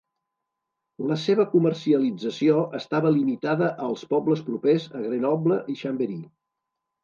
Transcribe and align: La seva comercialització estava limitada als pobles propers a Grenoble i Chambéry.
La 1.11 1.17
seva 1.23 1.45
comercialització 1.51 2.57
estava 2.81 3.13
limitada 3.19 3.69
als 3.91 4.09
pobles 4.17 4.45
propers 4.51 4.91
a 5.01 5.07
Grenoble 5.07 5.63
i 5.77 5.81
Chambéry. 5.87 6.23